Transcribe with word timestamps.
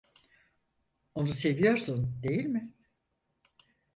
Onu 1.15 1.27
seviyorsun, 1.27 2.23
değil 2.23 2.45
mi? 2.45 2.73